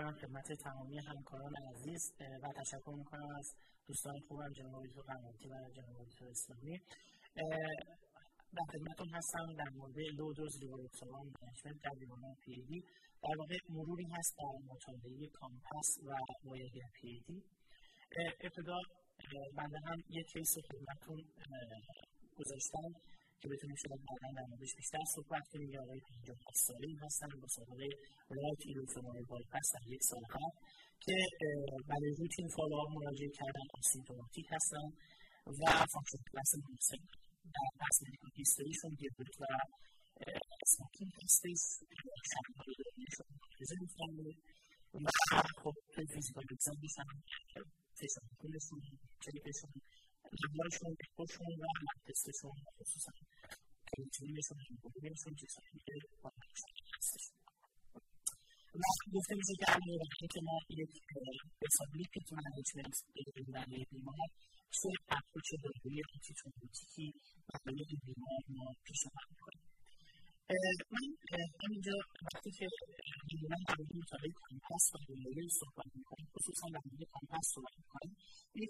می‌کنم 0.00 0.18
خدمت 0.20 0.52
تمامی 0.52 0.98
همکاران 0.98 1.52
عزیز 1.72 2.12
و 2.42 2.46
تشکر 2.60 2.94
می‌کنم 2.98 3.28
از 3.38 3.54
دوستان 3.88 4.14
خوبم 4.28 4.52
جناب 4.52 4.82
دکتر 4.86 5.02
قناتی 5.02 5.48
و 5.48 5.54
جناب 5.76 5.96
دکتر 6.06 6.28
اسلامی. 6.28 6.78
در 8.56 8.66
خدمتتون 8.72 9.08
هستم 9.14 9.46
در 9.58 9.70
مورد 9.76 9.98
low 10.18 10.32
dose 10.32 10.62
rivaroxaban 10.62 11.26
management 11.42 11.82
در 11.84 11.94
بیماران 12.00 12.34
پی 12.42 12.82
در 13.22 13.36
واقع 13.38 13.56
مروری 13.68 14.06
هست 14.16 14.34
در 14.38 14.54
مطالعه 14.72 15.28
COMPASS 15.32 15.88
و 16.06 16.10
VOYAGER 16.44 16.88
PAD 16.94 17.42
ابتدا 18.44 18.78
بنده 19.56 19.78
هم 19.86 19.98
یک 20.08 20.26
case 20.32 20.54
خدمتتون 20.68 21.20
گذاشتم. 22.38 22.90
که 23.40 23.48
بتونیم 23.48 23.76
شاید 23.82 24.00
بعدا 24.08 24.28
در 24.36 24.46
موردش 24.50 24.74
بیشتر 24.76 25.04
صحبت 25.14 25.44
کنیم 25.52 25.70
یه 25.70 25.82
آقای 25.82 26.00
57 26.00 26.56
ساله 26.66 26.88
هستن 27.04 27.28
با 27.42 27.48
سابقه 27.56 27.88
رایت 28.36 28.60
ایلوفنول 28.68 29.24
بایپس 29.30 29.68
در 29.74 29.92
یک 29.94 30.02
سال 30.02 30.22
قبل 30.34 30.56
که 31.04 31.14
برای 31.88 32.14
روتین 32.18 32.48
فالوآپ 32.48 32.88
مراجعه 32.98 33.30
کردن 33.38 33.66
آسیمتوماتیک 33.78 34.46
هستن 34.50 34.86
و 35.46 35.62
فانکشن 35.92 36.22
کلاس 36.32 36.52
مناسب 36.62 37.02
در 37.54 37.68
پس 37.80 37.96
مدیکال 38.02 38.30
هیستوریشون 38.34 38.90
دیابت 38.98 39.40
و 39.40 39.44
اسموکینگ 40.66 41.12
هستش. 41.24 41.62
شرمهای 42.32 42.74
دارنشون 42.78 43.26
مبارزه 43.34 43.76
میفرمونه 43.80 44.34
و 44.94 45.06
خب 45.62 45.74
توی 45.92 46.06
فیزیکال 46.06 46.44
اگزامش 46.50 46.94
هم 46.98 47.22
فیشن 47.98 48.26
کولشون 48.40 48.80
چلیپشون 49.24 49.72
لبلایشون 50.40 50.96
اکوشون 51.04 51.46
و 51.60 51.64
تستشون 52.06 52.52
خصوصا 52.80 53.12
کراتینینشون 53.90 54.58
هیموگلوبینشون 54.68 55.34
چیزهایی 55.40 55.80
که 55.86 55.92
باید 56.22 56.42
هستش 56.96 57.24
و 58.74 58.78
گفته 59.16 59.34
میشه 59.40 59.54
که 59.60 59.66
علاوه 59.72 59.98
بر 60.10 60.16
اینکه 60.20 60.40
ما 60.48 60.56
یک 60.82 60.92
best 61.62 61.91
lipid 61.91 62.28
management 62.32 62.96
بدهیم 63.14 63.52
برای 63.54 63.84
بیمار 63.90 64.28
چه 64.76 64.88
approach 65.16 65.48
دارویی 65.62 66.02
antithrombotic 66.14 67.00
ی 67.00 67.06
برای 67.64 67.84
این 67.90 68.00
بیمار 68.06 68.40
ما 68.56 68.66
پیشنهاد 68.84 69.26
می‌کنیم 69.34 69.64
من 70.94 71.06
همینجا 71.64 71.96
وقتی 72.26 72.50
که 72.58 72.66
می‌دونم 73.32 73.60
در 73.68 73.74
مورد 73.78 73.96
مطالعه 74.02 74.32
COMPASS 74.42 74.84
و 74.94 74.98
بیماری 75.08 75.48
صحبت 75.60 75.90
می‌کنیم 75.98 76.26
خصوصا 76.34 76.66
در 76.74 76.82
مورد 76.86 77.02
COMPASS 77.14 77.44
صحبت 77.54 77.74
می‌کنیم 77.82 78.16
این 78.54 78.66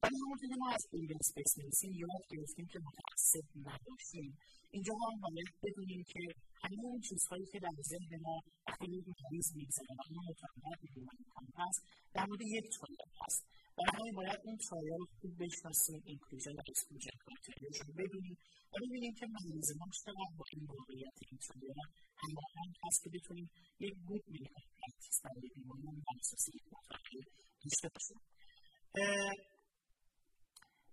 ولی 0.02 0.16
همونطور 0.16 0.48
که 0.48 0.56
ما 0.58 0.70
از 0.70 0.86
evidence 0.92 1.58
medicine 1.58 1.92
یاد 1.94 2.24
گرفتیم 2.30 2.66
که 2.72 2.78
متعصب 2.78 3.46
نباشیم 3.56 4.38
اینجا 4.70 4.92
ما 4.94 5.08
باید 5.22 5.48
بدونیم 5.62 6.04
که 6.12 6.20
همه 6.62 6.84
اون 6.84 7.00
چیزهایی 7.00 7.46
که 7.52 7.58
در 7.58 7.82
ذهن 7.82 8.20
ما 8.22 8.40
وقتی 8.66 8.84
یک 8.84 9.06
مریض 9.24 9.56
میگذره 9.56 9.92
و 9.98 10.02
ما 10.14 10.22
مطالعات 10.30 10.78
می‌کنیم 10.82 11.26
هست 11.58 11.82
در 12.14 12.26
مورد 12.26 12.40
یک 12.42 12.64
trial 12.76 12.95
هست 13.26 13.44
برای 13.78 14.12
باید 14.12 14.40
اون 14.44 14.56
trial 14.56 14.98
رو 14.98 15.06
خوب 15.20 15.32
بشناسیم 15.42 16.02
inclusion 16.04 16.52
و 16.58 16.62
exclusion 16.68 17.16
criteria 17.22 17.67
ش 17.67 17.78
رو 17.86 17.92
ببینیم 18.00 18.36
و 18.72 18.76
ببینیم 18.82 19.14
که 19.14 19.26
مریض 19.26 19.68
ما 19.80 19.86
چقدر 20.00 20.32
با 20.38 20.44
این 20.52 20.66
واقعیت 20.66 21.16
این 21.30 21.38
trial 21.46 21.78
هماهنگ 22.22 22.74
هست 22.84 23.02
که 23.02 23.10
بتونیم 23.10 23.50
یک 23.80 23.94
good 24.06 24.22
medical 24.28 24.64
practice 24.80 25.18
برای 25.24 25.48
بیماریمون 25.54 26.02
بر 26.06 26.16
اساس 26.20 26.48
یک 26.48 26.64
مطالعه 26.72 27.24
داشته 27.64 27.88
باشیم. 27.94 28.20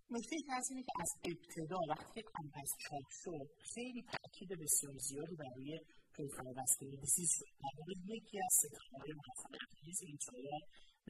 نکته 0.10 0.36
هست 0.50 0.72
اینه 0.72 0.84
که 0.84 0.94
از 1.04 1.12
ابتدا 1.30 1.80
وقتی 1.90 2.14
که 2.16 2.22
COMPASS 2.34 2.72
چاپ 2.84 3.08
شد 3.22 3.48
خیلی 3.74 4.02
تاکید 4.14 4.50
بسیار 4.62 4.98
زیادی 4.98 5.36
برای 5.36 5.80
پروفایل 6.14 6.58
واسکولار 6.58 6.96
دیسیز 7.02 7.30
شد. 7.38 7.52
در 7.64 8.16
یکی 8.16 8.40
از 8.46 10.02
این 10.02 10.18
سالها 10.26 10.60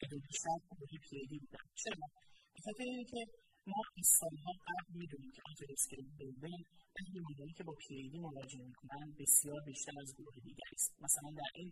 بدون 0.01 0.21
شک 0.41 0.59
کمبودی 0.69 0.97
پیدی 1.09 1.37
بودن 1.39 1.65
چرا؟ 1.81 2.07
بخاطر 2.55 2.83
اینکه 2.83 3.21
ما 3.67 3.81
سالها 4.19 4.51
قبل 4.67 4.93
می‌دونیم 4.99 5.31
که 5.35 5.41
آنتیریسکرین 5.49 6.09
بیلدینگ 6.17 6.65
از 6.99 7.05
بیمارانی 7.13 7.53
که 7.57 7.63
با 7.63 7.73
پیدی 7.73 8.19
مراجعه 8.19 8.65
می‌کنن 8.71 9.07
بسیار 9.19 9.61
بیشتر 9.65 9.95
از 10.01 10.09
گروه 10.17 10.35
دیگری 10.47 10.75
است. 10.79 10.91
مثلا 11.05 11.29
در 11.41 11.51
این 11.55 11.71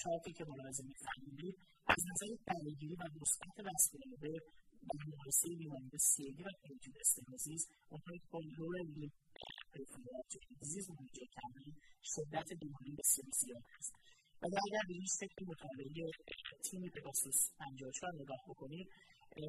چارتی 0.00 0.32
که 0.32 0.44
ملاحظه 0.50 0.82
میفرمایید 0.90 1.56
از 1.94 2.02
نظر 2.10 2.26
درگیری 2.46 2.94
و 3.00 3.04
مثبت 3.20 3.56
واسکولار 3.66 4.40
در 4.88 5.04
مقایسه 5.12 5.48
بیماری 5.58 5.98
سیدی 5.98 6.42
و 6.42 6.50
پریجود 6.64 6.94
استنوزیز 7.00 7.62
اونهایی 7.90 8.18
که 8.18 8.28
با 8.30 8.40
لور 8.58 8.74
پریفرات 9.72 10.30
دیزیز 10.60 10.90
مراجعه 10.90 11.28
کردن 11.36 11.72
شدت 12.02 12.48
بیماری 12.60 12.92
بسیار 12.98 13.30
زیاد 13.40 13.64
است. 13.78 13.92
ولی 14.42 14.56
اگر 14.66 14.84
به 14.88 14.94
این 14.94 15.06
شکل 15.20 15.44
مطالعه 15.46 16.10
تیم 16.64 16.82
پگاسوس 16.88 17.50
54 17.58 18.14
نگاه 18.14 18.42
بکنید 18.48 18.88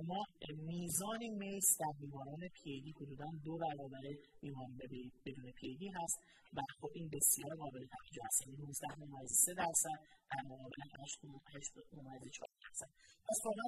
ما 0.08 0.26
میزان 0.58 1.20
میس 1.40 1.78
در 1.80 1.94
بیماران 2.00 2.48
پیدی 2.64 2.92
حدودا 2.92 3.26
دو 3.46 3.58
برابر 3.58 4.06
بیماران 4.42 4.78
بدون 5.26 5.52
پیدی 5.52 5.88
هست 5.88 6.20
و 6.54 6.62
خب 6.80 6.90
این 6.94 7.10
بسیار 7.14 7.56
قابل 7.56 7.80
توجه 7.80 8.26
است. 8.26 8.48
یعنی 8.48 8.58
19 8.58 8.88
ممیز 9.00 9.32
3 9.32 9.54
درصد 9.54 10.00
در 10.32 10.42
مقابل 10.46 10.82
8 11.00 11.20
ممیز 11.26 12.32
4 12.32 12.50
درصد. 12.62 12.90
پس 13.30 13.40
واقعا 13.46 13.68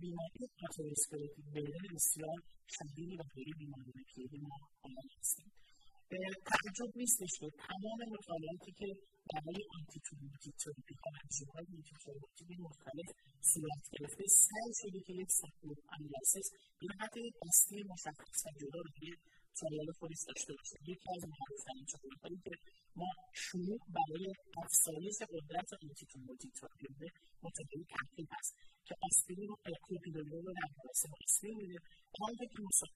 بیماری 0.00 0.48
atherosclerotic 0.64 1.44
burden 1.54 1.94
بسیار 1.94 2.38
شدیدی 2.68 3.16
و 3.16 3.22
خیلی 3.22 3.52
بیماران 3.58 4.04
پیدی 4.14 4.38
ما 4.38 4.56
حالا 4.82 5.02
هستیم 5.18 5.52
تعجب 6.18 6.90
نیستش 6.96 7.32
که 7.40 7.50
تمام 7.68 7.98
مطالعاتی 8.14 8.72
که 8.72 8.86
برای 9.32 9.62
antithrombotic 9.78 10.54
therapy 10.62 10.94
ها 11.02 11.10
انزیمهای 11.24 11.66
antithrombotic 11.76 12.60
مختلف 12.60 13.08
صورت 13.40 13.84
گرفته 13.92 14.24
سعی 14.26 14.72
شده 14.80 15.00
که 15.06 15.12
یک 15.12 15.30
subgroup 15.30 15.78
analysis 15.94 16.50
به 16.80 16.86
حد 17.00 17.14
دستی 17.42 17.82
مشخص 17.82 18.46
و 18.46 18.50
جدا 18.60 18.80
روی 18.80 19.16
trial 19.60 19.92
خودش 19.98 20.20
داشته 20.28 20.52
باشه. 20.58 20.76
یکی 20.92 21.08
از 21.16 21.22
معروفترین 21.32 21.84
چاپلوهایی 21.90 22.40
که 22.44 22.54
ما 22.96 23.10
شروع 23.32 23.78
برای 23.96 24.26
افزایش 24.62 25.18
قدرت 25.34 25.68
antithrombotic 25.82 26.52
therapy 26.58 26.86
بوده 26.92 27.08
مطالعه 27.42 27.84
تحقیق 27.94 28.28
هست 28.38 28.54
که 28.86 28.94
آسپرین 29.08 29.50
و 29.50 29.54
کلوپیدوگرل 29.86 30.44
رو 30.46 30.52
در 30.60 30.68
مقایسه 30.76 31.08
با 31.08 31.16
آسپرین 31.26 31.56
میده. 31.56 31.78
همونطور 32.20 32.48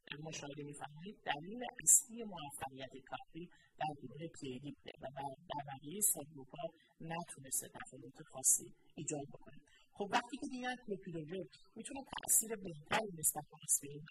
که 0.09 0.17
مشاهده 0.29 0.63
میفرمایید 0.63 1.17
دلیل 1.31 1.63
اصلی 1.83 2.25
موفقیت 2.25 2.93
کافی 3.11 3.49
در 3.81 3.93
گروه 4.03 4.27
پیدی 4.41 4.71
بوده 4.77 4.93
و 5.03 5.07
در 5.51 5.63
بقیه 5.69 6.01
سابگروپها 6.01 6.67
نتونسته 7.01 7.69
تفاوت 7.69 8.23
خاصی 8.33 8.69
ایجاد 8.95 9.27
بکنه. 9.35 9.59
خب 9.97 10.09
وقتی 10.11 10.37
که 10.41 10.47
دیگه 10.47 10.77
کلوپیدوگرل 10.87 11.47
می‌تونه 11.77 12.01
تاثیر 12.13 12.57
بهتری 12.57 13.09
نسبت 13.19 13.45
به 13.51 13.57
آسپرین 13.65 14.05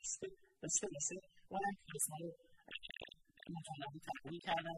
داشته 0.61 0.87
باشه 0.93 1.15
اونم 1.53 1.75
کریزما 1.88 2.18
رو 2.24 2.30
مطالعه 3.58 4.00
تحلیل 4.09 4.40
کردن 4.47 4.78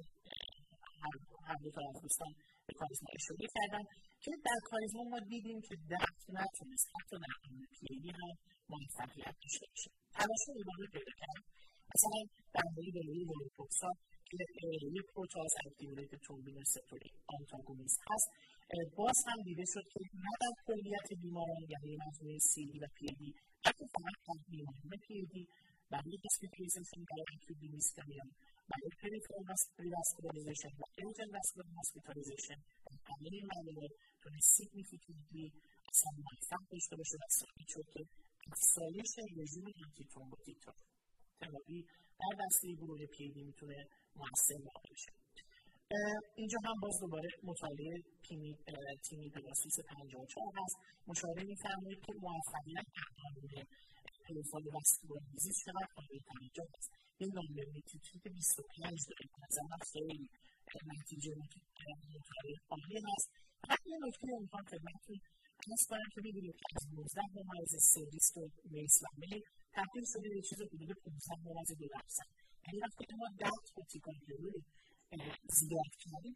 هر 1.48 1.58
دو 1.64 1.70
از 1.90 2.02
دوستان 2.06 2.32
به 2.68 2.74
CHARISMA 2.80 3.10
اشاره 3.20 3.48
کردن 3.56 3.84
که 4.24 4.32
در 4.48 4.60
CHARISMA 4.70 5.04
ما 5.14 5.20
دیدیم 5.32 5.60
که 5.68 5.76
DAPT 5.94 6.20
نتونست 6.40 6.88
حتی 6.96 7.16
در 7.24 7.34
قانون 7.42 7.66
پیدی 7.76 8.12
هم 8.20 8.34
موفقیت 8.72 9.36
داشته 9.44 9.66
باشه 9.72 9.90
تلاش 10.18 10.42
رو 10.48 10.54
ادامه 10.62 10.88
پیدا 10.96 11.14
کرد 11.22 11.44
مثلا 11.94 12.20
در 12.56 12.66
مورد 12.74 12.88
داروی 12.96 13.24
vorapaxar 13.30 13.92
که 14.30 14.38
یک 14.98 15.08
protease 15.14 15.52
activated 15.66 16.12
thrombin 16.26 16.58
receptor 16.64 17.10
antagonist 17.36 18.00
هست 18.10 18.30
باز 19.00 19.18
هم 19.28 19.40
دیده 19.48 19.66
شد 19.74 19.86
که 19.94 20.00
نه 20.26 20.34
در 20.42 20.54
کلیت 20.68 21.08
بیماران 21.22 21.64
یعنی 21.74 21.98
مجموعه 22.06 22.40
CAD 22.52 22.80
و 22.80 22.88
پیدی 23.00 23.32
بلکه 23.66 23.86
فقط 23.96 24.18
در 24.28 24.40
بیماران 24.52 24.90
برای 25.92 26.18
hospitalization 26.24 27.02
برای 27.10 27.26
acute 27.34 27.60
limb 27.60 27.83
ischemia 27.83 28.30
برای 28.72 28.92
peripheral 29.02 29.44
revascularization 29.84 30.74
و 30.80 30.84
urgent 30.98 31.30
vascular 31.36 31.72
hospitalization 31.80 32.60
همه 33.10 33.30
این 33.32 33.48
موارد 33.54 33.94
تونست 34.22 34.50
significantly 34.58 35.48
اصلا 35.92 36.12
موفق 36.26 36.64
داشته 36.72 36.96
باشه 37.00 37.18
و 37.22 37.28
ثابت 37.40 37.68
شد 37.74 37.88
که 37.94 38.02
افزایش 38.52 39.12
رژیم 39.40 39.66
antithrombotic 39.86 40.58
therapy 41.40 41.80
در 42.20 42.34
دسته 42.42 42.68
گروه 42.82 43.06
پیدی 43.18 43.44
می‌تونه 43.44 43.78
موثر 44.16 44.60
واقع 44.66 44.86
اینجا 46.36 46.58
هم 46.66 46.74
باز 46.82 47.00
دوباره 47.02 47.30
مطالعه 47.44 47.96
TIMI 49.04 49.30
PEGASUS 49.30 49.78
54 49.80 50.52
هست 50.58 50.76
مشاهده 51.08 51.44
میفرمایید 51.44 52.00
که 52.06 52.14
موفقیت 52.22 52.86
در 52.96 53.64
قانون 54.26 54.44
پروفایل 54.44 54.68
وسیله 54.76 55.20
بیزیس 55.32 55.58
چقدر 55.66 55.88
قابل 55.96 56.20
توجه 56.30 56.68
است 56.78 56.92
این 57.18 57.32
نامبر 57.34 57.66
میتیتریت 57.74 58.28
25 58.28 59.06
داره 59.10 59.26
به 59.34 59.40
نظر 59.46 59.62
من 59.72 59.78
خیلی 59.94 60.30
نتیجه 60.98 61.32
مطالعه 61.32 62.58
عالی 62.70 63.02
هست 63.08 63.30
فقط 63.62 63.80
یه 63.86 63.98
نکته 64.08 64.28
امکان 64.40 64.64
خدمتتون 64.72 65.20
ارز 65.72 65.84
کنم 65.90 66.10
که 66.14 66.22
می‌دونید 66.22 66.56
که 66.56 66.66
از 66.76 66.84
19 66.94 67.22
ممیز 67.36 67.76
سه 67.92 68.02
ریسک 68.14 68.36
میسلمه 68.72 69.42
تبدیل 69.74 70.06
شده 70.14 70.30
به 70.34 70.42
چیز 70.42 70.60
حدود 70.62 70.98
15 71.06 71.36
ممیز 71.46 71.72
دو 71.80 71.88
درصد 71.96 72.30
یعنی 72.68 72.80
وقتی 72.86 73.06
که 73.10 73.16
ما 73.16 73.28
10 73.40 73.50
کوتیکاپیوری 73.76 74.64
زیاد 75.60 75.94
کردیم 76.04 76.36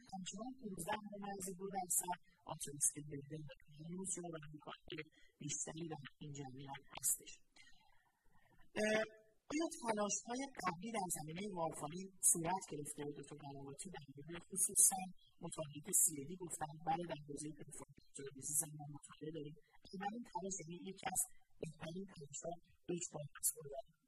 آیا 8.78 9.68
تلاش 9.82 10.16
های 10.28 10.42
قبلی 10.64 10.92
در 10.92 11.08
زمینه 11.18 11.42
وارفارین 11.58 12.08
صورت 12.32 12.64
گرفته 12.72 13.04
بود 13.04 13.16
دکتر 13.20 13.36
قنواتی 13.36 13.90
در 13.90 14.06
مورد 14.10 14.44
خصوصا 14.50 15.02
مطالعات 15.42 15.88
CAD 16.04 16.36
گفتن 16.36 16.72
بله 16.88 17.04
در 17.12 17.20
حوزه 17.28 17.50
peripheral 17.58 18.62
ما 18.78 18.86
مطالعه 18.98 19.32
داریم 19.38 19.56
اما 19.94 20.08
این 20.14 20.24
تلاش 20.34 20.56
یعنی 20.60 20.76
یکی 20.90 21.06
از 21.14 21.22
بهترین 21.62 22.06
تلاش 22.14 22.40
ها 22.46 22.52
Dutch 22.90 23.06
bypass 23.14 23.50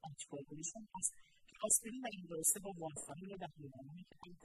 anticoagulation 0.08 0.84
هست 0.96 1.12
که 1.48 1.56
آسپرین 1.66 2.02
در 2.06 2.14
این 2.18 2.28
راسته 2.30 2.60
با 2.66 2.72
وارفارین 2.82 3.30
رو 3.30 3.38
در 3.44 3.52
بیمارانی 3.58 4.04
که 4.10 4.16
تحت 4.22 4.44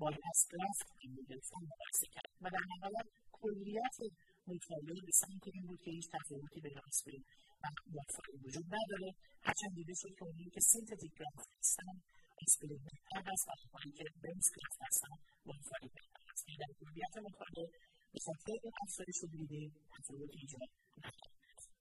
bypass 0.00 0.40
graft 0.52 0.86
گرفتن 1.30 1.60
مقایسه 1.72 2.06
کرد. 2.14 2.30
و 2.42 2.44
در 2.54 2.64
نهایت 2.72 3.06
کلیت 3.38 3.96
مطالعه 4.46 5.00
به 5.08 5.12
سمت 5.22 5.44
این 5.54 5.66
بود 5.68 5.80
که 5.84 5.90
هیچ 5.90 6.06
تفاوتی 6.16 6.60
بین 6.60 6.78
آسپرین 6.88 7.24
و 7.62 7.64
وارفارین 7.94 8.40
وجود 8.46 8.66
نداره. 8.76 9.08
هرچند 9.42 9.74
دیده 9.74 9.94
شد 10.00 10.12
که 10.18 10.24
اونایی 10.24 10.50
که 10.54 10.60
synthetic 10.60 11.12
graft 11.18 11.48
هستن 11.58 11.94
آسپرین 12.42 12.80
بهتر 12.88 13.22
هست 13.30 13.44
و 13.48 13.50
اونهایی 13.62 13.92
که 13.98 14.04
venous 14.22 14.46
graft 14.56 14.80
هستن 14.88 15.14
وارفارین 15.46 15.90
بهتر 15.96 16.22
هست. 16.30 16.44
این 16.48 16.56
در 16.62 16.72
کلیت 16.80 17.14
مطالعه 17.28 17.68
به 18.12 18.20
خاطر 18.26 18.52
این 18.62 18.72
افزایش 18.82 19.18
bleeding 19.32 19.72
تفاوتی 19.96 20.38
ایجاد 20.42 20.70
نکرد 20.98 21.32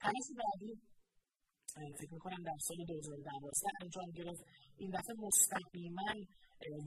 تلاش 0.03 0.27
بعدی 0.41 0.71
فکر 1.99 2.13
می‌کنم 2.13 2.43
در 2.43 2.57
سال 2.67 2.77
2012 2.85 3.67
انجام 3.81 4.09
گرفت. 4.11 4.43
این 4.77 4.89
دفعه 4.97 5.15
مستقیما 5.27 6.11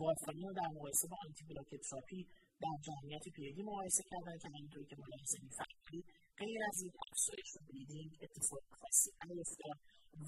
وارفارین 0.00 0.42
رو 0.48 0.54
در 0.54 0.68
مقایسه 0.76 1.08
با 1.08 1.16
anti 1.24 1.78
therapy 1.88 2.26
در 2.64 2.76
جمعیت 2.88 3.24
پیگی 3.36 3.62
مقایسه 3.62 4.02
کردن 4.10 4.36
که 4.42 4.48
همینطوری 4.48 4.86
که 4.90 4.96
ملاحظه 5.02 5.38
میفرمایید 5.46 6.06
غیر 6.40 6.60
از 6.70 6.78
این 6.82 6.92
افزایش 7.06 7.50
bleeding 7.66 8.12
اتفاق 8.24 8.64
خاصی 8.80 9.10
نیفتاد 9.28 9.78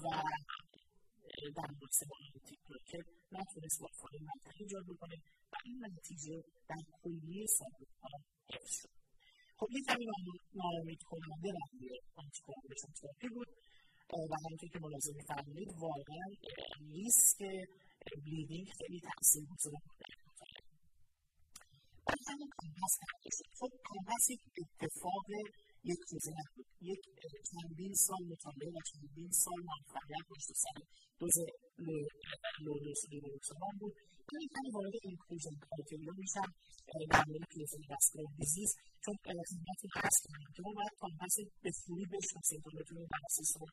و 0.03 0.05
در 1.57 1.67
مقایسه 1.73 2.05
با 2.09 2.15
antiplatelet 2.25 3.07
نتونست 3.31 3.81
وارفارین 3.81 4.23
منطقه 4.31 4.61
ایجاد 4.63 4.85
بکنه 4.91 5.15
و 5.51 5.55
این 5.65 5.77
نتیجه 5.85 6.35
در 6.69 6.81
کلیه 7.01 7.45
sub 7.57 7.99
ها 7.99 8.13
حفظ 8.53 8.73
شد 8.81 8.89
خب 9.59 9.67
یه 9.71 9.81
کمی 9.89 10.05
ناامید 10.55 11.01
کننده 11.09 11.49
روی 11.73 11.89
anticoagulation 12.15 12.91
therapy 13.01 13.29
بود 13.35 13.47
و 14.31 14.33
همینطور 14.45 14.69
که 14.73 14.79
ملاحظه 14.79 15.13
میفرمایید 15.13 15.71
واقعا 15.85 16.27
risk 16.91 17.39
bleeding 18.25 18.67
خیلی 18.79 18.99
تاثیرگذار 18.99 19.81
بوده 19.87 20.26
همین 22.29 22.49
COMPASS 22.57 22.93
تغییر 23.01 23.33
شد 23.37 23.49
خب 23.59 23.71
COMPASS 23.89 24.23
یک 24.33 24.41
اتفاق 24.61 25.27
یک 25.91 26.01
روزه 26.11 26.31
نبود 26.39 26.67
یک 26.81 27.01
چندین 27.49 27.93
سال 28.05 28.21
مطالعه 28.31 28.69
و 28.75 28.79
چندین 28.89 29.31
سال 29.43 29.59
موفقیت 29.69 30.23
پشت 30.29 30.49
سر 30.63 30.77
dose 31.19 31.37
low 32.65 32.80
dose 32.80 33.01
low 33.11 33.32
dose 33.32 33.59
مان 33.59 33.73
بود 33.79 33.93
این 34.39 34.49
کمی 34.55 34.69
وارد 34.75 34.95
inclusion 35.03 35.55
criteria 35.63 36.13
میشم 36.23 36.49
در 37.11 37.23
مورد 37.27 37.43
peripheral 37.53 37.83
vascular 37.89 38.31
disease 38.39 38.71
چون 39.03 39.15
خدمتتون 39.25 39.91
هست 40.03 40.23
که 40.55 40.61
ما 40.65 40.71
باید 40.77 40.93
COMPASS 41.01 41.35
به 41.63 41.71
خوبی 41.81 42.05
بشناسیم 42.13 42.59
تا 42.63 42.69
بتونیم 42.79 43.07
تخصیص 43.17 43.51
رو 43.59 43.65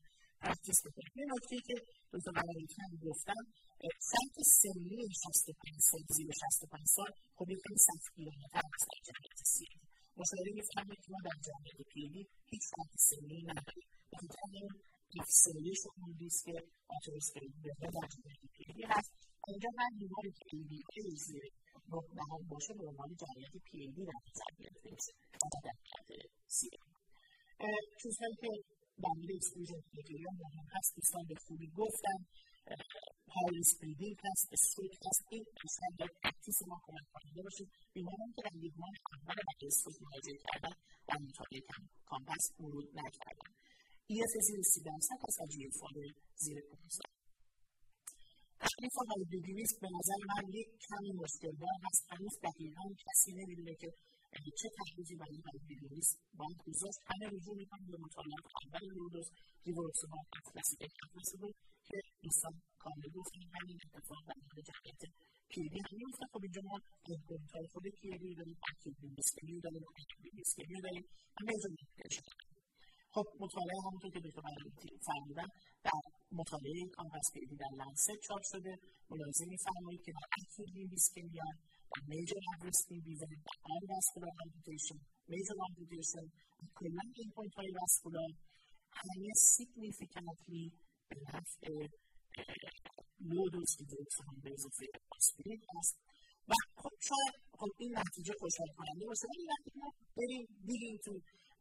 practice 0.44 0.78
بکنیم 0.86 1.12
این 1.18 1.28
نکته 1.34 1.56
که 1.66 1.74
دکتر 2.12 2.32
قلاریکی 2.38 2.78
هم 2.84 2.92
گفتن 3.08 3.40
سطح 4.12 4.38
سنی 4.62 4.96
65 5.22 5.80
سال 5.88 6.02
زیر 6.16 6.30
65 6.42 6.86
سال 6.96 7.10
خب 7.36 7.46
یک 7.50 7.60
خیلی 7.64 7.80
سطح 7.88 8.06
گیرانه‌تر 8.16 8.64
هست 8.74 8.86
در 8.92 9.00
جمعیت 9.08 9.38
CAD 9.54 9.78
مشاهده 10.20 10.50
می‌فرمایید 10.58 10.98
که 11.02 11.08
ما 11.12 11.20
در 11.28 11.38
جمعیت 11.46 11.78
پیلی 11.92 12.22
هیچ 12.52 12.64
سطح 12.72 12.96
سنی 13.10 13.38
نداریم 13.50 13.88
بخاطر 14.12 14.38
همین 14.44 14.68
افزایش 15.20 15.80
اون 15.96 16.10
ریسک 16.20 16.46
آتروسکلروز 16.96 17.62
در 17.82 18.06
جمعیت 18.14 18.42
پیلی 18.56 18.84
هست 18.92 19.10
اینجا 19.48 19.68
هر 19.78 19.90
بیماری 20.00 20.30
که 20.38 20.44
ABI 20.52 21.16
زیر 21.26 21.44
نه 21.92 22.00
دهم 22.18 22.42
باشه 22.52 22.72
به 22.78 22.84
عنوان 22.90 23.10
جمعیت 23.22 23.54
پیلی 23.68 24.02
در 24.10 24.20
نظر 24.28 24.50
گرفته 24.58 24.88
میشه 24.96 25.12
در 25.42 25.50
جمعیت 25.64 26.08
CAD 26.56 26.78
چیزهایی 28.02 28.36
که 28.42 28.73
exclusion 29.02 29.80
criteria 29.92 30.30
مهم 30.42 30.66
هست 30.76 30.90
دوستان 30.96 31.24
به 31.28 31.34
خوبی 31.34 31.68
گفتن 31.80 32.18
های 33.34 33.58
اسپریدینگ 33.60 34.16
هست 34.24 34.48
استروک 34.52 34.94
هست. 35.06 35.22
این 35.30 35.44
اصلا 35.64 35.88
در 35.98 36.10
پرکتیس 36.22 36.58
ما 36.68 36.80
کمک 36.86 37.06
کننده 37.12 37.42
باشه 37.42 37.64
بیماران 37.94 38.30
که 38.36 38.42
در 38.46 38.56
یک 38.66 38.74
ماه 38.78 38.94
اول 39.14 39.34
بعد 39.48 39.60
استروک 39.66 39.96
مراجعه 40.02 40.38
کردن 40.46 40.74
در 41.08 41.18
مطالعه 41.26 41.62
کامپس 42.10 42.44
ورود 42.60 42.88
نکردن. 43.00 43.50
EF 44.12 44.32
زیر 44.46 44.62
سی 44.72 44.80
درصد 44.80 45.18
هست 45.28 45.40
و 45.40 45.44
اف 45.44 45.86
زیر 46.44 46.58
پانزده 46.70 47.14
تکلیف 48.64 48.94
های 48.94 49.24
بیبیویست 49.30 49.80
به 49.80 49.88
نظر 49.96 50.18
من 50.30 50.42
یک 50.60 50.68
کمی 50.86 51.12
مشکل 51.22 51.52
دار 51.62 51.76
هست. 51.86 52.02
هنوز 52.12 52.34
دقیقا 52.48 52.84
کسی 53.04 53.32
نمی‌دونه 53.32 53.74
که 53.80 53.88
چه 54.60 54.68
تحریزی 54.78 55.16
برای 55.16 55.38
بیبیویست 55.68 56.14
باید 56.38 56.58
گذاشت 56.66 56.98
همه 57.10 57.26
رجوع 57.34 57.56
می‌کنم 57.62 57.86
به 57.94 57.98
مطالعات 58.06 58.46
اول 58.62 58.84
لودوس 58.96 59.28
ریورسومال 59.66 60.24
اطلسی 60.38 60.76
اطلسی 60.84 61.36
بود 61.40 61.54
که 61.88 61.96
دوستان 62.22 62.54
کامل 62.82 63.08
گفتن 63.18 63.42
همین 63.56 63.78
اتفاق 63.86 64.20
در 64.28 64.38
مورد 64.42 64.58
جمعیت 64.70 65.02
پیری. 65.52 65.78
هم 65.86 65.94
میفته 66.00 66.24
خب 66.32 66.40
اینجا 66.46 66.62
ما 66.70 66.76
کنترل 67.28 67.66
خود 67.72 67.86
پیری 68.00 68.34
داریم 68.38 68.58
اکیو 68.70 68.92
بیبیسکمی 69.00 69.60
داریم 69.64 69.84
اکیو 69.98 70.18
بیبیسکمی 70.24 70.80
داریم 70.86 71.04
همه 71.38 71.50
اینجا 71.52 71.68
خب 73.14 73.26
مطالعه 73.44 73.78
همونطور 73.86 74.10
که 74.14 74.20
دکتر 74.26 74.42
قرارتی 74.48 74.88
فرمودن 75.08 75.48
در 75.86 76.00
مطالعه 76.40 76.78
کامپس 76.96 77.26
پیری 77.34 77.56
در 77.62 77.72
لنست 77.80 78.10
چاپ 78.26 78.42
شده. 78.52 78.72
ملاحظه 79.10 79.44
میفرمایید 79.54 80.02
که 80.06 80.12
در 80.18 80.26
اکیو 80.38 80.66
بیبیسکمیا 81.94 82.14
در 82.14 82.14
میجر 82.14 82.40
هاویستینگ 82.60 83.04
بیزن 83.04 83.26
در 83.26 83.58
آن 83.74 83.82
واسکولار 83.88 84.32
آمپوتیشن 84.44 84.98
major 85.28 85.54
amputation 85.68 86.26
کلا 86.74 87.02
endpoint 87.16 87.54
های 87.54 87.70
vascular 87.80 88.30
همه 88.92 89.32
significantly 89.36 90.72
به 91.08 91.16
نفع 91.20 91.88
low 93.20 93.48
dose 93.48 93.76
ریواروکسابان 93.78 94.34
به 94.42 94.50
اضافه 94.52 94.86
آسپرین 95.16 95.60
هست 95.76 95.96
و 96.48 96.52
خب 96.82 96.94
شاید 97.08 97.34
خب 97.58 97.70
این 97.78 97.98
نتیجه 97.98 98.34
خوشحال 98.40 98.68
کننده 98.76 99.06
باشه 99.06 99.26
ولی 99.30 99.46
وقتی 99.52 99.70
ما 99.80 99.92
بریم 100.16 100.46
دیگه 100.66 100.98
تو 101.04 101.12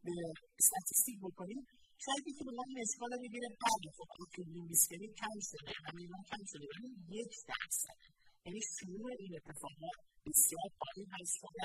به 0.04 0.12
statistic 0.58 1.18
بکنیم 1.26 1.66
شاید 2.04 2.24
یکی 2.28 2.44
به 2.44 2.52
ما 2.56 2.62
این 2.68 2.78
اشکال 2.86 3.10
رو 3.12 3.18
بگیره 3.24 3.48
بله 3.48 3.90
خب 3.98 4.08
acute 4.22 4.66
limb 4.66 4.80
ischemia 4.80 5.08
کم 5.20 5.36
شده 5.50 5.72
همین 5.84 6.08
کم 6.30 6.42
شده 6.52 6.66
ولی 6.72 6.90
یک 7.20 7.34
درصد 7.48 8.13
یعنی 8.46 8.60
شروع 8.60 9.10
این 9.18 9.36
اتفاقات 9.36 9.98
بسیار 10.26 10.68
پایین 10.80 11.08
هست 11.10 11.34
شده 11.40 11.64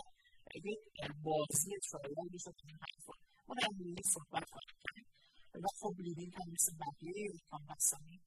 یک 0.69 0.79
بازی 1.23 1.71
ترایل 1.91 2.29
میشه 2.31 2.51
این 2.63 2.77
حرفا 2.83 3.13
ما 3.47 3.55
در 3.61 3.67
مورد 3.77 4.01
صحبت 4.15 4.45
خواهیم 4.51 4.77
کرد 4.83 5.63
و 5.63 5.67
خب 5.79 5.93
لیدینگ 5.99 6.33
هم 6.33 6.51
مثل 6.55 6.71
بقیه 6.83 7.31
کامپکسانی 7.49 8.19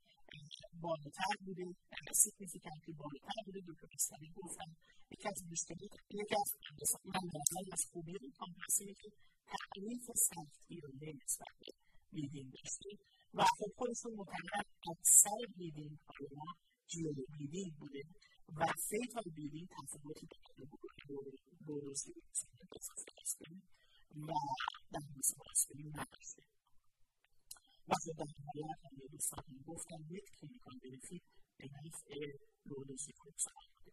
بالاتر 0.82 1.34
بوده 1.44 1.64
سیگنیفیکنتلی 2.12 2.94
بالاتر 3.02 3.38
بوده 3.44 3.60
دکتر 3.68 3.88
اسلامی 3.98 4.30
گفتن 4.36 4.70
یکی 5.10 5.28
از 5.28 5.42
مشکلات 5.52 5.94
یکی 6.10 6.36
از 6.42 6.50
من 7.04 7.20
نظر 7.36 7.64
از 7.72 7.84
خوبی 7.92 8.12
این 8.20 8.32
کامپکس 8.38 8.76
اینه 8.80 8.94
که 8.94 9.08
تعریف 9.52 10.04
سختگیرانه 10.28 11.12
نسبت 11.24 11.52
به 11.60 11.70
لیدینگ 12.12 12.52
داشتیم 12.52 12.98
و 13.34 13.44
خب 13.58 13.70
خودشون 13.76 14.12
معتقدن 14.14 14.64
اکثر 14.90 15.40
لیدینگ 15.56 15.98
های 16.08 16.28
ما 16.36 16.54
جیو 16.86 17.12
لیدینگ 17.38 17.72
بوده 17.80 18.02
و 18.56 18.66
فیتال 18.88 19.24
لیدینگ 19.36 19.68
تفاوتی 19.68 20.26
بین 20.56 20.68
دو 21.66 21.80
روز 21.80 22.06
و 24.16 24.32
در 24.92 25.00
مثل 25.16 25.36
آسپرین 25.50 25.88
نداشته 25.88 26.42
و 27.88 27.94
خب 27.94 28.12
در 28.18 28.24
نهایت 28.24 28.80
همه 28.84 29.06
دوستان 29.12 29.44
هم 29.48 29.62
گفتن 29.66 30.00
یک 30.10 30.24
کلینیکال 30.40 30.78
بنفیت 30.84 31.22
به 31.58 31.68
نفع 31.84 32.14
لودوسیکوکس 32.66 33.44
بوده 33.78 33.92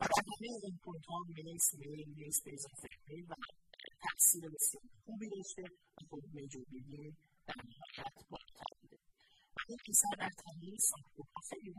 و 0.00 0.04
در 0.04 0.22
همه 0.28 0.48
این 0.62 0.78
پوینت 0.84 1.06
ها 1.06 1.18
میس 1.28 1.74
میل 1.74 2.14
میس 2.16 2.42
به 2.42 2.52
اضافه 2.54 2.88
میل 3.06 3.26
و 3.30 3.34
بسیار 4.54 4.82
خوبی 5.04 5.28
داشته 5.28 5.62
و 5.62 6.06
خب 6.10 6.22
میجور 6.32 6.64
بیدین 6.70 7.16
در 7.46 7.54
نهایت 7.64 8.14
بالاتر 8.30 8.72
بوده 8.80 8.98
و 9.70 9.76
بیشتر 9.86 10.14
در 10.18 10.30
تمام 10.30 10.76
خیلی 11.48 11.74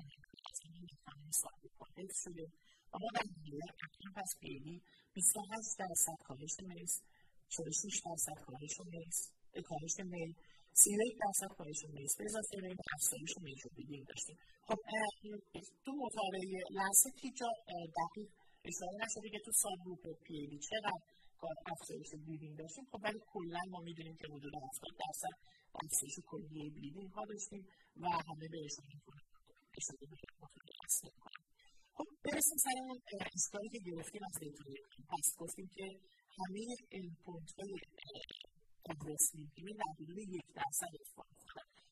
این 0.64 0.88
تمام 1.06 1.32
ساختوها 1.42 1.86
حفظ 1.98 2.18
شده 2.26 2.46
و 2.94 2.96
ما 3.04 3.10
در 3.16 3.26
نهایت 3.32 3.76
اکنون 3.86 4.14
پس 4.16 4.32
پیدی 4.42 4.82
28 5.14 5.80
درصد 5.80 6.18
کاهش 6.28 6.56
میز 6.70 7.02
46 7.50 8.02
درصد 8.06 8.38
کاهش 8.46 8.76
میز 8.92 9.18
کاهش 9.70 9.96
میل 10.00 10.34
31 10.74 11.18
درصد 11.24 11.56
کاهش 11.58 11.82
میز 11.94 12.12
به 12.18 12.24
اضافه 12.26 12.56
به 12.62 12.76
افزایش 12.96 13.34
بیدینگ 13.76 14.06
داشتیم 14.08 14.38
خب 14.68 14.80
تو 15.86 15.92
مطالعه 16.04 16.64
لحظه 16.80 17.10
جا 17.40 17.50
دقیق 18.00 18.30
اشاره 18.70 18.98
نشده 19.04 19.30
که 19.30 19.40
تو 19.46 19.52
سابروپ 19.52 20.04
پیدی 20.24 20.60
چقدر 20.70 21.14
افزایش 21.72 22.10
بلیدینگ 22.26 22.58
داشتیم 22.58 22.86
خب 22.92 23.00
ولی 23.04 23.20
کلا 23.34 23.62
ما 23.70 23.80
می‌دونیم 23.80 24.16
که 24.16 24.28
حدود 24.34 24.54
70 24.56 24.92
درصد 25.04 25.36
افزایش 25.84 26.16
کلی 26.32 26.70
بلیدینگ 26.70 27.10
ها 27.12 27.26
داشتیم 27.26 27.68
و 28.02 28.06
همه 28.28 28.48
به 28.52 28.58
اشاره 29.78 30.08
خب 31.98 32.08
برسیم 32.24 32.58
سر 32.58 32.70
اشکالی 33.36 33.70
که 33.70 33.80
گرفتیم 33.80 34.22
از 34.24 34.40
دیتای 34.40 34.76
پس 35.10 35.36
گفتیم 35.38 35.68
که 35.76 36.00
همه 36.38 36.66
اینپوت 36.90 37.52
های 37.58 37.74
لینکینگ 39.36 39.78
در 39.78 39.92
حدود 40.00 40.18
یک 40.18 40.46
درصد 40.56 40.92
اتفاق 41.00 41.28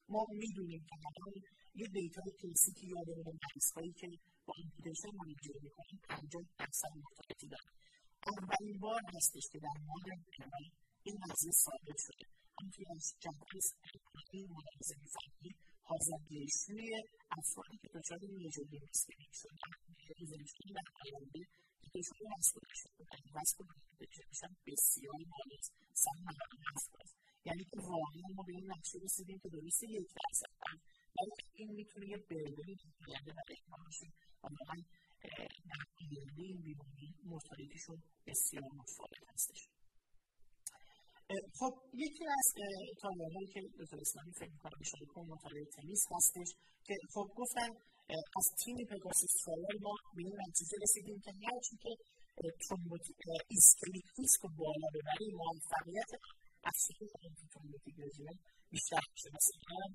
ما 0.09 0.25
می‌دونیم 0.29 0.85
که 0.89 0.95
الان 0.95 1.33
یه 1.75 1.87
دیتای 1.87 2.31
کلاسیکی 2.41 2.87
یادمون 2.87 3.39
مریض 3.43 3.93
که 3.99 4.07
با 4.45 4.53
اینپوتیشن 4.57 5.09
مانیجر 5.17 5.57
می‌کنیم 5.63 5.99
50 6.09 6.43
درصد 6.59 6.91
مرتبطی 7.03 7.47
دارن 7.47 7.71
اولین 8.27 8.79
بار 8.79 9.01
هستش 9.15 9.45
که 9.51 9.59
در 9.59 9.77
مورد 9.87 10.19
این 11.03 11.17
قضیه 11.29 11.51
ثابت 11.51 11.97
شده 12.05 12.25
همینطور 12.59 12.85
از 12.95 13.13
جهاز 13.19 13.73
این 14.31 14.47
ملاحظه 14.55 14.95
می‌فهمید 15.01 15.55
حاضردیشوی 15.81 17.03
افرادی 17.38 17.78
که 17.82 17.88
دچار 17.94 18.18
میجوری 18.18 18.80
مسکرین 18.90 19.32
شدن 19.32 19.72
ریزنشون 20.18 20.72
در 20.74 20.88
آینده 21.04 21.40
که 21.80 21.88
دچار 21.94 22.18
مسکولشن 22.38 22.90
بودن 22.98 23.40
مسکولشن 23.40 24.24
میشن 24.28 24.56
بسیار 24.66 25.12
بالاست 25.12 25.72
سن 25.92 26.18
نهایی 26.24 27.16
یعنی 27.44 27.64
که 27.64 27.76
واقعا 27.76 28.28
ما 28.34 28.42
به 28.42 28.52
این 28.52 28.72
نقشه 28.72 28.98
رسیدیم 28.98 29.38
که 29.38 29.48
درسته 29.48 29.86
یک 29.86 30.08
درصد 30.14 30.52
ولی 31.18 31.30
این 31.54 31.72
میتونه 31.72 32.08
یه 32.08 32.16
برداری 32.16 32.74
در 32.74 32.90
آینده 33.08 33.32
برای 33.32 33.58
ما 33.68 33.76
باشه 33.84 34.06
و 34.42 34.48
واقعا 34.48 34.82
در 35.70 35.84
آینده 36.00 36.42
این 36.42 36.60
بیماری 36.60 37.14
مرتبطیشون 37.24 38.02
بسیار 38.26 38.64
متفاوت 38.74 39.30
هستش 39.34 39.68
خب 41.58 41.72
یکی 41.92 42.24
از 42.38 42.46
هایی 43.34 43.48
که 43.54 43.60
دکتر 43.80 43.98
اسلامی 44.00 44.32
فکر 44.32 44.52
میکنم 44.56 44.78
اشاره 44.80 45.06
کن 45.12 45.24
مطالعه 45.34 45.64
تنیس 45.76 46.02
هستش 46.16 46.48
که 46.86 46.94
خب 47.14 47.26
گفتن 47.40 47.70
از 48.38 48.46
تیم 48.60 48.76
پگاسیس 48.90 49.34
ترایل 49.44 49.78
ما 49.86 49.94
به 50.16 50.22
این 50.26 50.36
نتیجه 50.48 50.76
رسیدیم 50.82 51.18
که 51.24 51.32
هرچی 51.46 51.76
که 51.82 51.92
ترومبوتیک 52.68 53.16
ایسکلیک 53.54 54.06
ریسک 54.18 54.42
بالا 54.58 54.88
ببریم 54.94 55.34
موفقیت 55.42 56.10
افزایش 56.70 57.12
آنتی 57.24 57.46
ترومبوتیک 57.52 57.94
رژیم 58.04 58.38
بیشتر 58.70 59.02
میشه 59.12 59.28
مثلا 59.38 59.86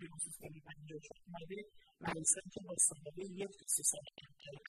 به 0.00 0.06
خصوص 0.14 0.34
خیلی 0.42 0.60
پنجاه 0.60 1.00
شد 1.06 1.18
اومده 1.26 1.58
مریضانی 2.00 2.50
که 2.54 2.60
با 2.66 2.74
سابقه 2.88 3.22
یک 3.42 3.52
تا 3.58 3.66
سه 3.76 3.82
سال 3.82 4.06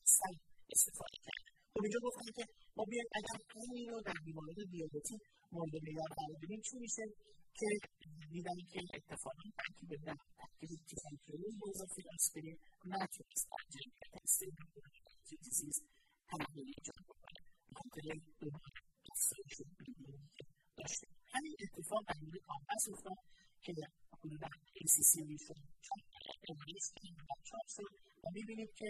سل 0.04 0.36
استفاده 0.74 1.18
کرد 1.26 1.46
خب 1.48 1.51
اینجا 1.81 1.99
گفتن 2.07 2.29
که 2.37 2.45
ما 2.77 2.85
بیایم 2.91 3.09
اگر 3.19 3.39
همین 3.55 3.89
رو 3.91 4.01
در 4.01 4.19
بیماری 4.25 4.65
دیابتی 4.73 5.17
مورد 5.53 5.75
معیار 5.85 6.11
قرار 6.19 6.37
بدیم. 6.43 6.61
چی 6.61 6.77
میشه؟ 6.79 7.03
که 7.59 7.67
دیدن 8.33 8.59
که 8.73 8.81
اتفاقا 8.95 9.45
ترکیب 9.59 9.91
در 10.07 10.17
ترکیب 10.39 10.81
تیزانکلوز 10.89 11.55
با 11.61 11.67
اضافه 11.75 12.03
آسپرین 12.15 12.59
نتونست 12.85 13.49
جمعیت 13.75 14.13
استیبل 14.25 14.65
دیزیز 15.29 15.79
تغییر 16.31 16.67
ایجاد 16.77 17.05
بکنه. 17.09 17.41
دوباره 18.41 18.71
افزایش 19.13 19.57
که 19.57 19.65
داشته 20.77 21.07
همین 21.35 21.55
اتفاق 21.65 22.03
در 22.09 22.19
مورد 22.23 22.39
کامپس 22.49 22.85
افتاد 22.93 23.19
که 23.63 23.73
حدودا 24.21 24.49
ACC 24.83 25.13
شد 25.47 25.63
امریس 26.49 26.93
چاپ 27.49 27.67
شد 27.69 27.93
و 28.25 28.27
می‌بینیم 28.35 28.69
که 28.77 28.89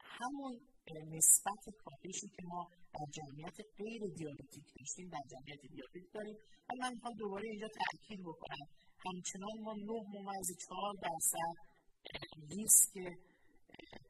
همون 0.00 0.60
نسبت 0.90 1.62
کاهشی 1.84 2.28
که 2.28 2.42
ما 2.44 2.70
در 2.94 3.06
جمعیت 3.16 3.56
غیر 3.78 4.02
دیابتیک 4.16 4.64
داشتیم 4.78 5.08
در 5.08 5.24
جمعیت 5.30 5.60
دیابتیک 5.74 6.12
داریم 6.14 6.36
و 6.68 6.72
من 6.80 6.92
می‌خوام 6.94 7.14
دوباره 7.14 7.48
اینجا 7.48 7.68
تاکید 7.68 8.20
بکنم. 8.20 8.66
همچنان 9.06 9.56
ما 9.60 9.72
9 9.74 9.86
ممیز 10.14 10.48
4 10.68 10.94
درصد 11.02 11.54
ریسک 12.50 12.92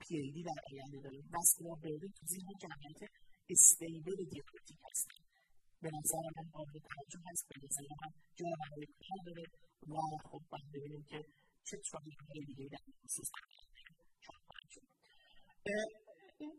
پی 0.00 0.17
ای 0.17 0.31
دی 0.35 0.43
در 0.43 0.61
آینده 0.73 0.99
داریم. 1.05 1.25
واسکولار 1.33 1.76
بردن 1.76 2.12
تو 2.17 2.26
ذهن 2.26 2.50
جمعیت 2.62 3.11
استیبل 3.50 4.17
دیابتیک 4.33 4.81
هستیم. 4.91 5.25
به 5.83 5.91
نظر 5.99 6.25
من 6.37 6.50
قابل 6.52 6.79
توجه 6.91 7.21
هست 7.31 7.45
به 7.49 7.57
نظر 7.64 7.87
من 8.02 8.12
جا 8.38 8.47
برای 8.61 8.87
کار 9.05 9.19
داره 9.26 9.45
و 9.88 9.95
خب 10.31 10.43
باید 10.50 10.69
ببینیم 10.75 11.05
که 11.11 11.19
چه 11.64 11.76
تراپیهای 11.76 12.41
دیگه 12.47 12.69
در 12.73 12.79
این 12.87 12.95
خصوص 13.05 13.31
این 16.43 16.55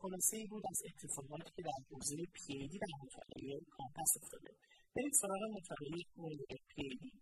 خلاصه 0.00 0.36
ای 0.36 0.46
بود 0.52 0.64
از 0.72 0.78
اتفاقاتی 0.88 1.50
که 1.56 1.62
در 1.62 1.78
حوزه 1.90 2.16
پیدی 2.38 2.78
در 2.84 2.94
مطالعه 3.04 3.60
کامپس 3.76 4.10
افتاده. 4.22 4.50
بریم 4.94 5.14
سراغ 5.22 5.42
مطالعه 5.58 6.00
مورد 6.16 6.52
پیدی 6.74 7.12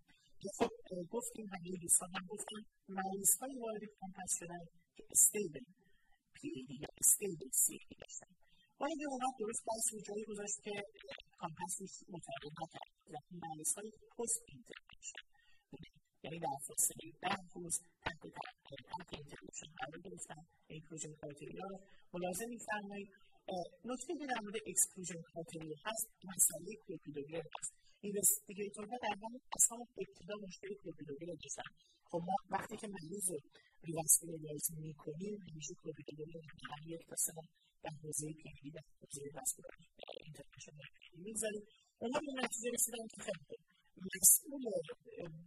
که 0.41 0.49
خب 0.59 0.71
گفتیم 1.11 1.47
همه 1.53 1.77
دوستان 1.83 2.11
هم 2.17 2.27
گفتیم 2.35 2.62
مریض 2.88 3.33
های 3.41 3.55
وارد 3.62 3.83
کامپس 4.00 4.31
شدن 4.38 4.65
که 4.97 5.03
stable 5.11 5.66
PAD 6.37 6.76
یا 6.85 6.91
stable 7.00 7.50
CAD 7.62 7.78
داشتن 8.00 8.33
و 8.81 8.85
اینجا 8.85 9.07
اومد 9.11 9.35
درست 9.38 9.62
بحث 9.69 9.87
رو 9.93 9.99
جایی 10.09 10.25
گذاشت 10.31 10.59
که 10.65 10.75
COMPASS 11.38 11.75
مطالعه 12.15 12.53
نکرد. 12.62 12.99
و 13.12 13.17
مریض 13.43 13.73
های 13.77 13.91
پست 14.19 14.43
یعنی 16.23 16.38
در 16.38 16.57
فاصله 16.67 17.12
ده 17.23 17.37
روز 17.55 17.81
تحت 18.03 18.21
تحت 18.76 19.08
intervention 19.12 19.71
قرار 19.80 20.00
گرفتن 20.04 20.42
inclusion 20.66 21.12
criteria 21.12 21.66
رو 21.70 21.78
ملاحظه 22.14 22.46
میفرمایید 22.46 23.08
نکته 23.84 24.12
که 24.18 24.26
در 24.26 24.40
مورد 24.42 24.56
exclusion 24.66 25.21
criteria 25.28 25.76
هست 25.87 26.06
مسئله 26.25 26.70
کلوپیدوگرل 26.87 27.48
هست 27.58 27.72
investigator 28.00 28.89
ها 28.89 28.97
در 29.02 29.14
همون 29.22 29.40
از 29.56 29.64
همون 29.70 29.87
ابتدا 30.02 30.34
مشکل 30.46 30.68
کلوپیدوگرل 30.82 31.37
داشتن 31.42 31.70
خب 32.10 32.20
ما 32.28 32.37
وقتی 32.50 32.76
که 32.76 32.88
مریض 32.88 33.30
رو 33.30 33.38
ریواسکولارایز 33.87 34.66
می‌کنیم 34.87 35.37
همیشه 35.48 35.75
کلوپیدوگرل 35.82 36.32
رو 36.32 36.40
در 36.70 36.82
یک 36.94 37.02
تا 37.08 37.16
سه 37.16 37.32
در 37.82 37.90
حوزه 38.02 38.26
پیری 38.42 38.70
در 38.70 38.87
حوزه 39.00 39.20
واسکولار 39.34 39.75
اینترنشن 40.25 40.72
می‌گذاریم 41.12 41.64
اونها 41.98 42.20
به 42.26 42.32
نتیجه 42.42 42.70
رسیدن 42.75 43.06
که 43.12 43.20
خیلی 43.26 43.58
مسئول 44.16 44.62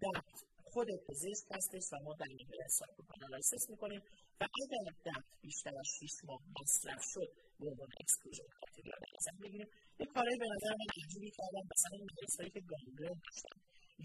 درد 0.01 0.50
خود 0.73 0.87
پزشک 1.07 1.45
هستش 1.55 1.85
و 1.91 1.95
ما 2.05 2.13
در 2.19 2.29
این 2.29 2.67
سایکوپانالایسیس 2.79 3.63
می‌کنیم 3.69 4.01
و 4.39 4.43
اگر 4.61 4.85
درد 5.05 5.25
بیشتر 5.41 5.73
از 5.79 5.87
6 5.99 6.11
ماه 6.27 6.41
مصرف 6.61 7.03
شد 7.13 7.29
به 7.59 7.65
عنوان 7.69 7.89
اکسکلوژن 8.01 8.47
کرایتریا 8.53 8.95
در 9.03 9.11
نظر 9.17 9.35
بگیریم 9.43 9.69
یه 9.99 10.05
کارهایی 10.13 10.39
به 10.43 10.49
نظر 10.55 10.71
من 10.81 10.89
عجیبی 10.99 11.31
کردن 11.37 11.63
مثلا 11.73 11.97
مریضهایی 12.09 12.51
که 12.55 12.61
گانگرن 12.71 13.19
داشتن 13.25 13.57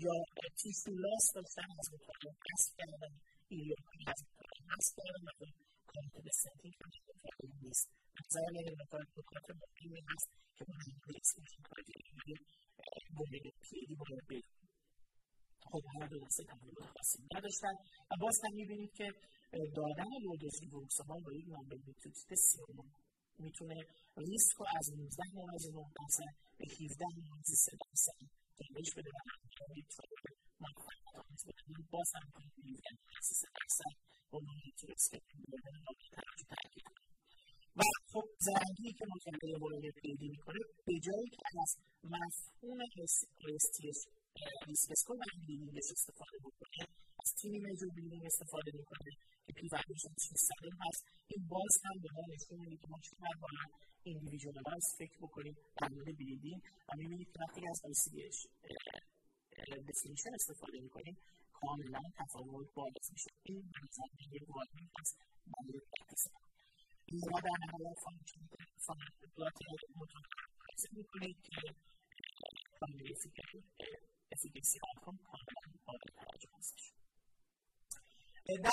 یا 0.04 0.14
تیشو 0.58 0.92
لاس 1.04 1.26
داشتن 1.34 1.68
از 1.80 1.88
مطالعه 1.94 2.34
حذف 2.48 2.70
کردن 2.78 3.12
ایلیوکومی 3.52 4.04
از 4.14 4.20
مطالعه 4.28 4.64
حذف 4.74 4.94
کردن 4.98 5.22
و 5.26 5.30
کارت 5.90 6.14
به 6.26 6.32
سنتینگ 6.42 6.74
هم 6.82 6.90
نیست. 7.62 7.86
نظر 8.20 8.46
من 8.54 8.64
این 8.68 8.76
مطالعه 8.82 9.10
نکات 9.18 9.46
مهمی 9.60 10.00
هست 10.10 10.28
که 10.56 10.64
ما 10.68 10.74
در 10.86 11.16
اکسکلوژن 11.20 11.62
کرایتریا 11.68 12.38
مورد 13.16 13.46
پیری 13.62 13.94
باید 14.02 14.26
بگیم 14.30 14.55
خب 15.70 15.82
هر 15.94 16.06
دو 16.06 16.18
دسته 16.24 16.44
تمایل 16.44 16.74
خاصی 16.94 17.18
نداشتن 17.36 17.74
و 18.10 18.12
باز 18.20 18.36
هم 18.44 18.54
می‌بینید 18.60 18.92
که 18.98 19.06
دادن 19.78 20.10
لودوز 20.24 20.56
ریوکسابان 20.62 21.20
با 21.26 21.32
یک 21.32 21.46
نامبلیتوت 21.48 22.16
بسیار 22.30 22.68
می‌تونه 23.38 23.76
ریسک 24.16 24.54
رو 24.58 24.66
از 24.78 24.86
19 24.92 25.22
ممیز 25.34 25.66
9 25.66 25.84
درصد 26.00 26.32
به 26.58 26.66
17 26.80 27.04
ممیز 27.16 27.50
3 27.64 27.72
درصد 27.84 28.20
کاهش 28.58 28.90
بده 28.96 29.10
و 29.10 29.18
همچنین 29.30 29.86
باز 31.90 32.10
هم 32.14 32.30
کنید 32.34 32.56
17 33.18 33.48
درصد 33.58 33.94
با 34.30 34.38
مانیتور 34.46 34.90
اسکیپینگ 34.96 35.44
بودن 35.50 35.76
قابل 35.86 36.06
توجه 36.16 36.46
تاکید 36.50 36.86
و 37.76 37.80
خب 38.12 38.24
زرنگی 38.38 38.92
که 38.98 39.04
مطالعه 39.14 39.58
مورد 39.60 39.84
پیدی 40.02 40.28
می‌کنه 40.28 40.60
به 40.86 40.94
جایی 41.06 41.28
که 41.36 41.42
از 41.62 41.76
مفهوم 42.04 42.80
STS 43.64 44.15
ریسک 44.66 44.90
اسکور 44.90 45.16
و 45.16 45.20
بیلینگش 45.46 45.88
استفاده 45.90 46.38
بکنه 46.38 46.86
از 47.24 47.34
تیمی 47.34 47.58
میجور 47.58 47.90
بیلینگ 47.94 48.24
استفاده 48.26 48.70
می‌کنه 48.74 49.10
که 49.46 49.52
پی 49.52 49.68
ولیوشن 49.68 50.14
سالم 50.48 50.78
هست 50.86 51.04
این 51.28 51.46
باز 51.48 51.74
هم 51.84 52.00
به 52.02 52.08
ما 52.16 52.22
نشون 52.34 52.58
میده 52.58 52.76
که 52.76 52.86
ما 52.88 52.98
چقدر 53.02 53.36
باید 53.40 53.70
ایندیویژوالایز 54.02 54.86
فکر 54.98 55.18
بکنیم 55.20 55.56
در 55.76 55.88
مورد 55.88 56.16
بیلینگ 56.16 56.62
و 56.88 56.96
می‌بینید 56.96 57.28
که 57.32 57.38
وقتی 57.40 57.68
از 57.68 57.80
ICDش 57.92 58.38
دفینیشن 59.88 60.34
استفاده 60.34 60.80
می‌کنیم 60.80 61.16
کاملا 61.52 62.02
تفاوت 62.18 62.74
باعث 62.74 63.06
میشه 63.12 63.30
این 63.42 63.60
به 63.60 63.78
نظر 63.84 64.34
یه 64.34 64.40
واضح 64.48 64.84
هست 65.00 65.16
برای 65.52 65.80
اقتصاد 66.00 66.46
ما 67.30 67.40
در 67.40 67.56
نهایت 67.66 67.98
فانکشنات 68.04 68.50
متوازی 69.96 70.88
می‌کنید 70.92 71.36
که 71.42 71.74
کامل 74.36 74.48
افیکسی 74.48 74.78
آوتکام 74.88 75.16
کاملا 75.16 75.68
قابل 75.86 76.10
توجه 76.20 76.50
هستش 76.58 76.84
در 78.46 78.70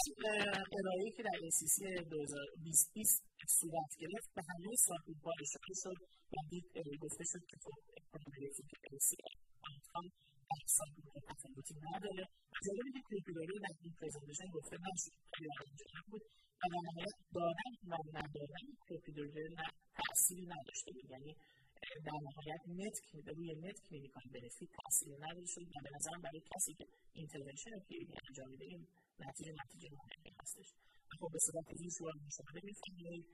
ارائه‌ای 0.80 1.12
که 1.18 1.24
در 1.24 1.38
ACC 1.48 1.78
2020 2.10 3.24
صورت 3.60 3.92
گرفت 4.02 4.30
به 4.36 4.42
همه 4.50 4.76
subgroup 4.88 5.27
ها 5.27 5.32
اشاره 5.42 5.76
شد 5.84 5.98
و 6.32 6.36
دید 6.50 6.66
گفته 7.02 7.24
شد 7.32 7.44
که 7.50 7.58
خب 7.64 7.76
efficacy 8.14 9.18
outcome 9.70 10.06
در 10.52 10.66
subgroup 10.78 11.15
ها 11.15 11.20
تفاوتی 11.30 11.74
نداره 11.94 12.24
جالبه 12.66 12.90
که 12.96 13.02
کلپیداری 13.10 13.60
در 13.66 13.76
این 13.84 13.94
presentation 14.02 14.48
گفته 14.58 14.76
نشد. 14.86 15.14
خیلی 15.34 15.50
جالب 15.82 16.06
بود. 16.12 16.24
و 16.60 16.64
در 16.72 16.82
نهایت 16.88 17.18
دادن 17.38 17.74
و 17.90 17.94
ندادن 18.18 18.66
کلپیداری 18.88 19.56
تأثیری 20.00 20.46
نداشته. 20.54 20.92
بود 20.94 21.12
یعنی 21.12 21.32
در 22.00 22.20
نهایت 22.28 22.62
net 22.68 22.98
روی 23.38 23.56
net 23.56 23.78
clinical 23.90 24.24
benefit 24.34 24.70
تاثیر 24.84 25.16
نداشته 25.26 25.62
و 25.62 25.80
به 25.84 25.90
نظرم 25.96 26.22
برای 26.22 26.42
کسی 26.56 26.74
که 26.74 26.86
اینترونشن 27.14 27.80
پیری 27.88 28.14
انجام 28.28 28.50
میده 28.50 28.66
این 28.66 28.88
نتیجه 29.20 29.52
نتیجه 29.64 29.90
مهمی 29.92 30.32
هستش. 30.42 30.74
خب 31.20 31.30
به 31.34 31.40
صورت 31.46 31.68
ویژوال 31.80 32.14
مشاهده 32.28 32.62
می‌فهمید 32.64 33.26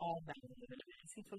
ها 0.00 0.14
در 0.26 0.34
بنفیت 0.90 1.32
رو 1.32 1.38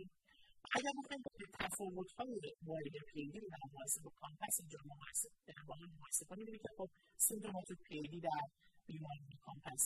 اگر 0.78 0.94
بخوایم 1.00 1.22
به 1.40 1.46
تفاوت 1.60 2.12
های 2.18 2.40
وارد 2.68 2.96
پیدی 3.14 3.40
رو 3.40 3.48
در 3.54 3.64
مقایسه 3.68 4.00
با 4.06 4.12
کامپس 4.22 4.56
اینجا 4.60 4.80
مقایسه 4.92 5.30
با 5.68 5.76
هم 5.76 5.90
مقایسه 5.96 6.26
کنیم. 6.30 6.46
که 6.46 6.70
خب 6.78 6.90
سیمتومات 7.18 7.70
پیدی 7.88 8.20
در 8.20 8.44
بیماری 8.88 9.38
کامپس 9.42 9.84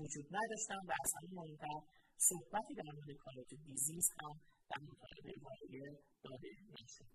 وجود 0.00 0.26
نداشتن 0.36 0.80
و 0.88 0.92
همین 1.16 1.34
مهمتر 1.38 1.80
صحبتی 2.16 2.74
در 2.74 2.90
مورد 2.94 3.10
کارات 3.24 3.50
دیزیز 3.66 4.06
هم 4.20 4.34
در 4.70 4.80
مطالعه 4.82 5.34
واقعی 5.42 5.80
داده 6.24 6.48
نشد 6.72 7.10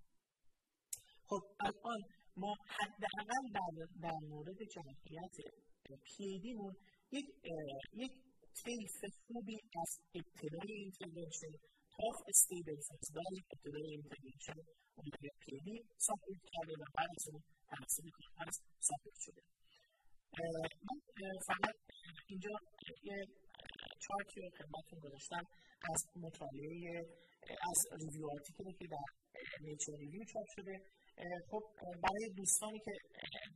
خب 1.27 1.41
الان 1.59 2.01
ما 2.37 2.53
حداقل 2.77 3.87
در 4.01 4.17
مورد 4.29 4.57
جمعیت 4.75 5.35
پیدیمون 6.03 6.75
یک 7.11 7.25
یک 7.93 8.11
طیف 8.63 8.97
خوبی 9.27 9.57
از 9.81 9.99
ابتدای 10.15 10.73
اینترونشن 10.73 11.53
تا 11.95 12.07
استیبل 12.27 12.75
فیزبال 12.87 13.33
ابتدای 13.51 13.87
اینترونشن 13.91 14.59
اونجا 14.95 15.29
پیدی 15.39 15.83
ساپورت 15.97 16.41
کرده 16.53 16.73
و 16.81 16.85
بعد 16.95 17.09
از 17.17 17.25
اون 17.31 17.43
توسط 17.69 18.03
کارپس 18.17 18.59
ساپورت 18.79 19.17
شده 19.19 19.41
من 20.87 20.99
فقط 21.47 21.75
اینجا 22.27 22.49
یه 23.03 23.17
چارتی 23.99 24.41
رو 24.41 24.49
خدمتتون 24.57 24.99
گذاشتم 24.99 25.43
از 25.93 26.07
مطالعه 26.15 27.05
از 27.69 27.79
ریویو 28.01 28.25
آرتیکلی 28.35 28.73
که 28.79 28.87
در 28.87 29.07
نیچر 29.61 29.93
ریویو 29.99 30.23
چاپ 30.33 30.47
شده. 30.55 30.75
خب 31.51 31.63
برای 32.03 32.29
دوستانی 32.37 32.79
که 32.85 32.91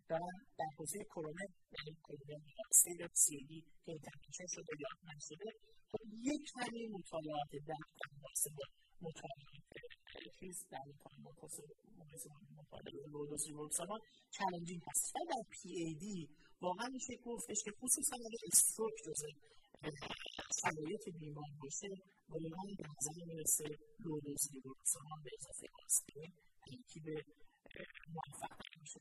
دارن 0.10 0.38
در 0.60 0.70
حوزه 0.78 1.00
کرونا 1.04 1.46
یعنی 1.76 1.98
کرونا 2.06 2.38
سیل 2.72 3.08
سی 3.14 3.38
دی 3.50 3.62
که 3.86 3.92
اینترنشن 3.92 4.48
شده 4.56 4.74
یا 4.84 4.92
نشده 5.16 5.50
خب 5.92 6.02
یک 6.32 6.42
کمی 6.56 6.88
مطالعات 6.88 7.52
در 7.68 7.82
مقایسه 8.16 8.50
با 8.58 8.66
مطالعات 9.02 9.58
چیز 10.40 10.66
در 10.72 10.86
مقایسه 11.28 11.64
با 12.26 12.62
مطالعه 12.62 13.08
لودوس 13.14 13.48
ریورسانا 13.48 13.98
چالنجینگ 14.32 14.82
هست. 14.88 15.16
و 15.16 15.20
در 15.30 15.44
پی 15.50 15.70
ای 15.70 15.94
دی 15.94 16.30
واقعا 16.62 16.88
میشه 16.88 17.14
گفتش 17.26 17.64
که 17.66 17.72
خصوصا 17.72 18.16
اگر 18.16 18.44
استروک 18.52 18.94
جزء 19.06 19.28
شرایط 20.62 21.04
بیمار 21.20 21.52
باشه 21.62 21.88
واقعا 22.30 22.64
به 22.78 22.84
نظر 22.94 23.26
می‌رسه 23.26 23.66
low-dose 24.00 24.44
rivaroxaban 24.54 25.16
به 25.24 25.32
اضافه 25.40 25.68
آسپرین 25.86 26.32
ترکیب 26.66 27.06
موفق 28.16 28.58
میشه 28.82 29.00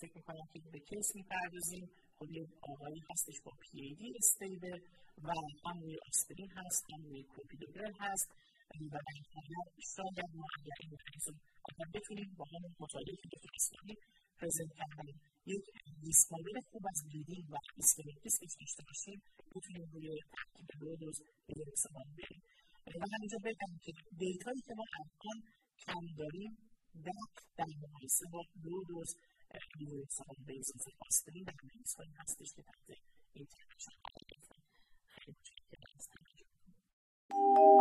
فکر 0.00 0.16
می‌کنم 0.16 0.46
که 0.52 0.60
به 0.72 0.78
case 0.78 1.08
می‌پردازیم 1.14 1.90
خود 2.18 2.30
یک 2.30 2.48
آقایی 2.62 3.02
هستش 3.10 3.40
با 3.44 3.52
PAD 3.60 4.14
stable 4.18 4.78
و 5.22 5.30
هم 5.66 5.80
روی 5.80 5.96
آسپرین 6.08 6.50
هست 6.50 6.84
هم 6.92 7.02
روی 7.04 7.22
کوپیدوگرل 7.22 7.92
هست 8.00 8.28
در 8.70 9.00
شاید 9.96 10.30
ما 10.34 10.46
اگر 10.58 10.76
این 10.80 10.90
مریض 10.90 11.28
رو 11.28 11.34
اگر 11.70 11.86
بتونیم 11.94 12.34
با 12.38 12.44
همون 12.52 12.74
مطالعه 12.80 13.16
که 13.22 13.28
دکتر 13.32 13.50
اسلامی 13.54 13.94
present 14.38 14.72
کردن 14.78 15.08
یک 15.46 15.64
مدل 16.32 16.60
خوب 16.70 16.82
از 16.92 17.04
بلیدینگ 17.04 17.50
و 17.50 17.56
اسکمیک 17.78 18.22
دیسکش 18.22 18.52
داشته 18.60 18.82
باشیم 18.88 19.22
بتونیم 19.54 19.90
روی 19.92 20.20
ترکیب 20.54 20.98
دوز 21.00 21.22
به 21.46 21.54
استفاده 21.72 22.10
بریم 22.18 22.42
و 23.00 23.04
همینجا 23.14 23.38
بگم 23.44 23.72
که 23.84 23.92
دیتایی 24.18 24.60
که 24.66 24.74
ما 24.74 24.84
الان 24.98 25.38
کم 25.86 26.06
داریم 26.18 26.52
در 27.04 27.24
در 27.56 27.70
مقایسه 27.82 28.26
با 28.32 28.42
دو 28.64 28.84
دوز 28.88 29.16
بیوریکسال 29.78 30.36
به 30.46 30.58
اضافه 30.58 30.90
آسپرین 31.06 31.44
در 31.44 31.54
مریض 31.64 31.94
هایی 31.94 32.12
هستش 32.18 32.54
که 32.54 32.62
تحت 32.62 32.98
قرار 34.04 34.24
گرفتن 34.28 34.60
خیلی 35.06 35.36
از 35.98 36.08
توجهتون 36.08 37.77